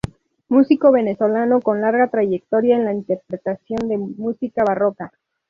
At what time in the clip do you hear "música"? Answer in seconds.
3.99-4.63